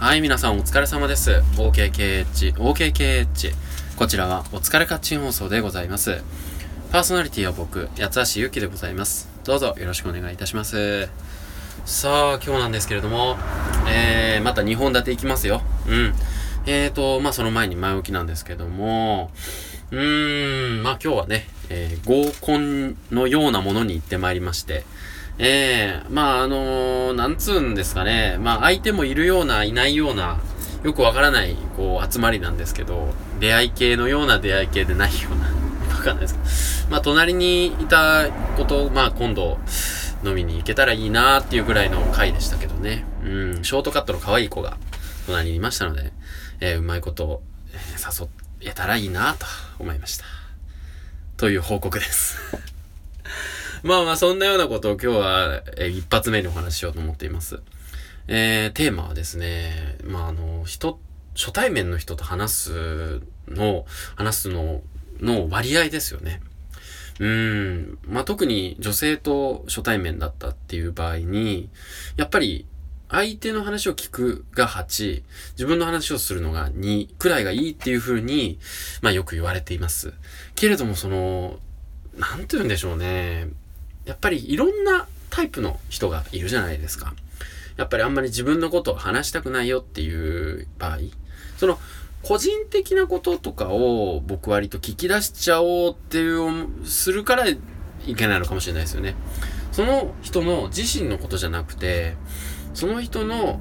[0.00, 1.42] はい、皆さんお疲れ様です。
[1.58, 3.52] OKKH、OKKH。
[3.98, 6.22] こちらはお疲れカッチン放送でございます。
[6.90, 9.28] パーソナリティは僕、八橋ゆきでございます。
[9.44, 11.10] どうぞよろしくお願いいたします。
[11.84, 13.36] さあ、今日なんですけれども、
[13.92, 15.60] えー、また2本立ていきますよ。
[15.86, 16.14] うん。
[16.64, 19.30] えーと、まあその前に前置きなんですけども、
[19.90, 24.82] うーん、まあ今日はね、えー、合コンのようなものに行ってまいりまして、
[25.42, 30.38] ええー、まああのー、なんつうんですかね、まあ相手もいるような、いないような、
[30.82, 36.40] よくわからない、こう、集まりなんですけど、出会い系のような出会い系でないような、 わかんないですけ
[36.84, 39.58] ど、まあ隣にいたこと、まあ今度、
[40.22, 43.06] 飲みに行けたらいいなーっていうぐらいの回でしたけどね。
[43.24, 44.76] うん、ショートカットの可愛い子が
[45.24, 46.12] 隣にいましたので、
[46.60, 48.26] えー、うまいことを、え、誘
[48.60, 49.46] えたらいいなと
[49.78, 50.26] 思いました。
[51.38, 52.36] という報告です
[53.84, 57.60] まあまあ、そんなようなことを今日は、一発目にお話ししようと思っています。
[58.28, 61.00] えー、テーマはですね、まああの、人、
[61.34, 64.82] 初対面の人と話すの、話すの、
[65.20, 66.42] の割合ですよね。
[67.20, 67.98] うん。
[68.06, 71.70] まあ、特に女性と初対面だったっていう場合に、
[72.16, 72.66] やっぱり
[73.08, 78.58] 相手の話を聞くが8、自分の話をするのが2くらいがいいっていう風に、
[79.02, 80.12] まあよく言われています。
[80.54, 81.58] けれどもその、
[82.16, 83.48] なんて言うんでしょうね。
[84.20, 87.14] やっぱりいろんなタイプの人がいるじゃないですか。
[87.78, 90.98] やっぱりあんまり自分のことを話したくないよっていう場合、
[91.56, 91.78] その、
[92.22, 97.56] 個人的なこととかを僕割と聞き出しちゃおうっていう、するからい
[98.14, 99.14] けないのかもしれないですよね。
[99.72, 102.16] その人の自身のことじゃなくて、
[102.74, 103.58] その人の、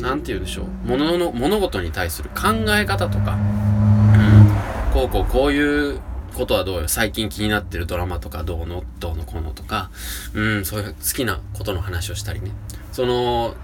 [0.00, 6.00] なんて言うんでしょう、物の、物事に対する考え方とか、うん、こうこうこういう
[6.38, 9.90] ことはどうよ、最近気になってるドラマとかどうの、どうのこうのとか、
[10.32, 12.52] うん、そういう好きなことの話をしたりね。
[12.92, 13.54] その、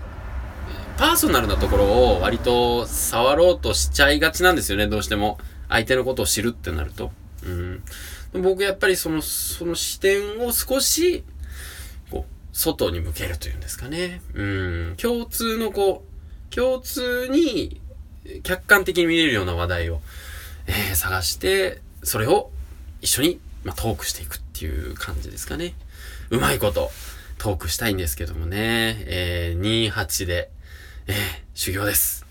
[0.98, 5.39] パーソナルなところを割と触ろうとしちゃいがちなんですよね、どうしても。
[5.69, 7.11] 相手のことを知るってなると。
[7.45, 7.83] うん。
[8.42, 11.24] 僕やっぱりその、その視点を少し、
[12.11, 14.20] こう、外に向けるというんですかね。
[14.34, 14.95] うん。
[14.96, 17.80] 共通のこう、共通に
[18.42, 20.01] 客観的に見れるような話題を、
[20.67, 22.51] えー、探して、それを
[23.05, 25.75] 一緒に、まあ、トークしていくっていう感じですかね。
[26.31, 26.91] うまいこと、
[27.37, 28.97] トークしたいんですけどもね。
[29.07, 30.51] えー、28で、
[31.07, 31.14] えー、
[31.53, 32.25] 修行です。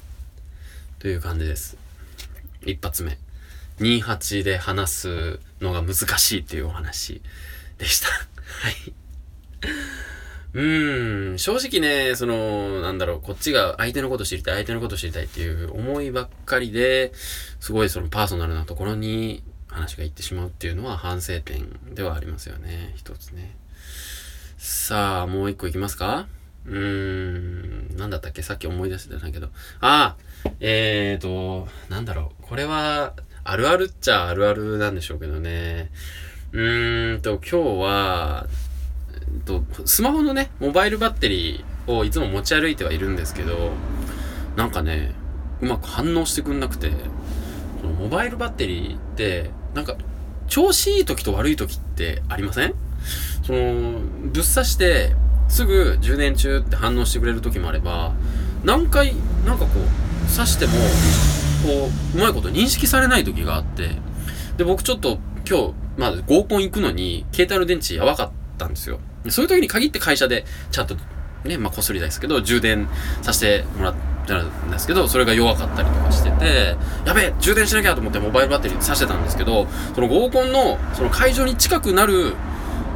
[0.98, 1.78] という感じです。
[2.66, 3.20] 一発目。
[3.82, 7.22] 28で話すのが難しいっていうお話
[7.78, 8.08] でした。
[8.10, 8.94] はい。
[10.54, 17.12] うーん、正直ね、その、なんだろう、こっちが相手のこと知りたい、相手のこと知りたいっていう思いばっかりで、
[17.60, 22.94] すごいそのパーソナルなところに話がいってしまうっていうのは反省点ではありますよね。
[22.96, 23.56] 一つね。
[24.58, 26.28] さあ、もう一個いきますか？
[26.66, 28.42] うーん、なんだったっけ？
[28.42, 29.48] さっき思い出してたんだけど。
[29.82, 32.44] ああえーと、なんだろう。
[32.44, 33.14] これは、
[33.44, 35.90] あるあるっちゃあるあるなんでしょうけどね。
[36.54, 38.48] うーんと、今日は、
[39.14, 43.72] えっと、スマホのね、モバイルバッテリーをいつも持ち歩いてはいるんですけど、
[44.56, 45.14] なんかね、
[45.60, 46.92] うまく反応してくんなくて、
[47.84, 49.96] このモバイルバッテリーって、なんか、
[50.48, 52.74] 調子いい時と悪い時ってありません？
[53.46, 54.00] その、
[54.32, 55.16] ぶっ刺して、
[55.50, 58.14] すぐ充電中って反応してくれる時もあれば、
[58.64, 59.14] 何回、
[59.46, 60.72] なんかこう、刺しても、
[61.64, 63.90] こう、うまいこと認識されない時があって、
[64.58, 69.00] で、僕ちょっと今日、まあ合コン行くのに、携帯の電池やばかったんですよ。
[69.30, 70.96] そういう時に限って会社で、ちゃんと、
[71.44, 72.88] ね、まあこすりですけど、充電
[73.22, 76.76] させてもらってたんですけど、それが弱かったりとかしてて、
[77.06, 82.34] やべえ、充電しなきゃと思ってモバイルバッテリー挿してたんですけど、その合コンの、その会場に近くなる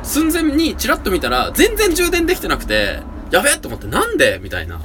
[0.03, 2.99] 寸前にチラッと見たら、全然充電できてなくて、
[3.31, 4.39] やべえと思って、なんで？
[4.41, 4.79] みたいな。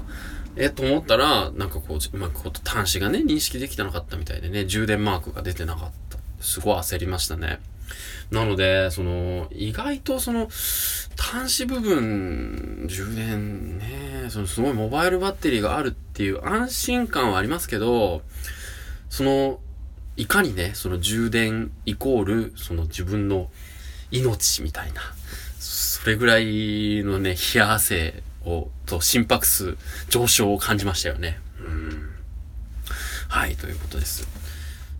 [0.56, 6.18] えと思ったら、なんかこう、うまくこう端子がね、認識できてなかったみたいでね、充電マークが出てなかった。
[6.40, 7.60] すごい焦りましたね。
[8.30, 10.48] なので、その、意外とその、
[11.18, 18.22] 端子部分、充電ね、そのすごいモバイルバッテリーがあるっていう安心感はありますけど、
[19.10, 19.60] その、
[20.16, 23.50] いかにね、その充電イコール、その自分の
[24.10, 25.02] 命みたいな、
[25.58, 29.76] それぐらいのね、冷や汗を、と心拍数
[30.08, 31.38] 上昇を感じましたよね。
[31.60, 32.10] うん。
[33.28, 34.41] はい、ということです。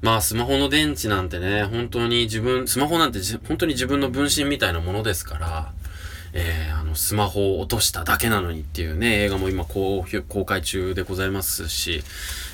[0.02, 5.72] まあ、スマホの電池なんてね、本当に自分、スマホなんて本当に自分の分身みたいなものですから、
[6.32, 12.02] えー、あの、スマホを落としただけなのにっていうね、映画も今公公開中でございますし、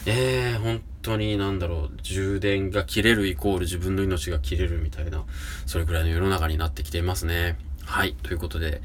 [0.04, 5.24] えー、本当になんだろう、充電が切れるイコール自分の命が切れるみたいな、
[5.64, 7.56] それくらいの世の中になってきていますね。
[7.86, 8.82] はい、ということで、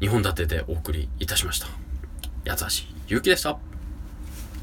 [0.00, 1.68] 2本立てでお送りいたしました。
[2.44, 3.69] 八橋ゆうきでした。